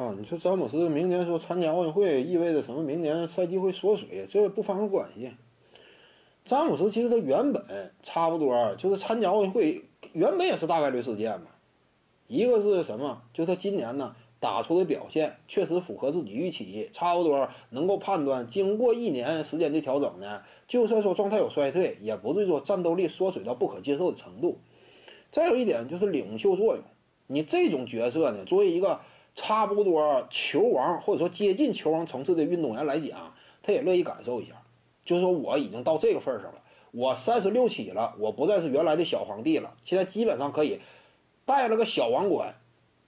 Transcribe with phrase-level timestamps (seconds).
[0.00, 2.82] 啊，你说詹姆斯明年说参加奥运会意味着什么？
[2.82, 5.30] 明年赛季会缩水，这不发生关系。
[6.42, 7.62] 詹姆斯其实他原本
[8.02, 9.84] 差不多就是参加奥运会，
[10.14, 11.48] 原本也是大概率事件嘛。
[12.28, 13.20] 一个是什么？
[13.34, 24.60] 就他今年呢打出的表现确实符合自己预期，差不多能够判断，经过一年时间的调整呢，就算说状态有衰退，也不至于说战斗力缩水到不可接受的程度。
[25.30, 26.82] 再有一点就是领袖作用，
[27.26, 29.00] 你这种角色呢，作为一个
[29.34, 34.52] 差不多球王或者说接近球王层次的运动员来讲，他也乐意感受一下。
[35.04, 36.62] 就是说我已经到这个份上了，
[36.92, 40.78] 我三十六起了，我不再是原来的小皇帝了，现在基本上可以
[41.44, 42.54] 带了个小王冠，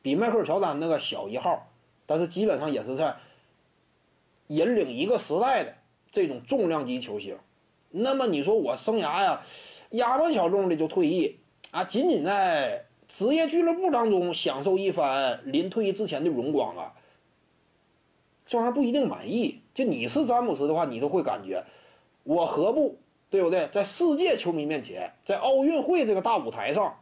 [0.00, 1.68] 比迈克尔乔丹那个小一号，
[2.06, 3.14] 但是基本上也是在
[4.48, 5.74] 引领一个时代的
[6.10, 7.36] 这种重量级球星。
[7.90, 9.42] 那么你说我生涯呀，
[9.90, 11.38] 压着小众的就退役
[11.70, 16.94] 啊，仅仅在职业俱乐部当中享受一番临退役之前的荣光啊，
[18.46, 19.60] 这玩意儿不一定满意。
[19.74, 21.62] 就你是詹姆斯的话，你都会感觉。
[22.22, 22.96] 我何不
[23.28, 23.68] 对不对？
[23.68, 27.00] 在世界球迷面前，在奥运会这个大舞台上，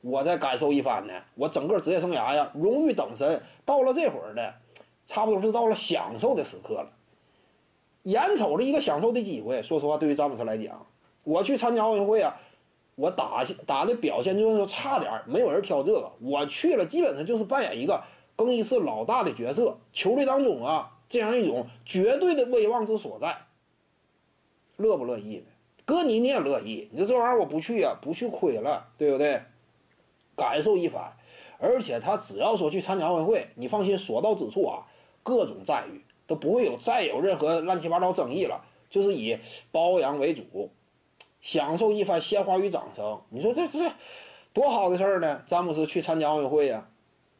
[0.00, 1.12] 我再感受一番呢？
[1.34, 4.54] 我整个职业生涯呀，荣誉等身，到了这会儿呢，
[5.04, 6.90] 差不多是到了享受的时刻了。
[8.04, 10.86] 眼瞅着一个享受的机会，说实话，对于詹姆斯来讲，
[11.24, 12.34] 我去参加奥运会啊，
[12.96, 18.02] 我打打的表现就是说差点，没有人挑这个，我去了，基本上就是扮演一个
[18.34, 23.36] 更衣室老大的角色，球队当中啊，这样一种绝对的威望之所在。
[24.76, 25.44] 乐不乐意呢？
[25.84, 26.88] 哥你你也乐意？
[26.90, 29.42] 你说这玩意儿我不去呀，不去亏了，对不对？
[30.34, 31.12] 感受一番，
[31.58, 34.86] 而且他只要说去参加奥运会，你放心，所到之处啊，
[35.22, 39.38] 各种赞誉都不会有再有任何乱七八糟争议了，就是以
[39.70, 40.70] 包养为主，
[41.46, 43.20] 享受一番鲜花与掌声。
[43.30, 43.78] 你说这这
[44.52, 45.44] 多好的事儿呢？
[45.46, 46.88] 詹姆斯去参加奥运会呀，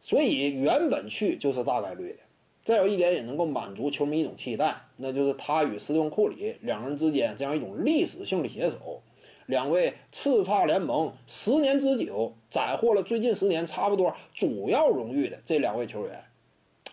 [0.01, 2.19] 所以原本去就是大概率的。
[2.63, 9.03] 再有一点也能够满足球迷一种期待，那就是他与斯通库里两人之间这样一种历史性的携手，
[9.47, 16.23] 两位叱咤联盟十年之久、斩获了最近十年差不多主要荣誉的这两位球员，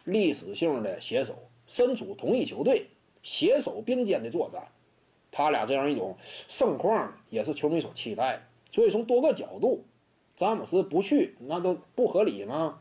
[0.06, 1.36] 历史性的携手，
[1.68, 2.88] 身处同一球队，
[3.22, 4.64] 携手并肩的作战，
[5.34, 6.16] 他俩这样一种
[6.48, 8.40] 盛况也是球迷所期待。
[8.72, 9.84] 所以从多个角度，
[10.36, 12.80] 詹姆斯不去那都不合理吗？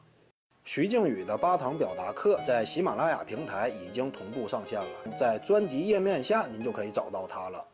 [0.65, 7.67] 徐静宇的八堂表达课在喜马拉雅平台已经同步上线了，在专辑页面下您就可以找到它了。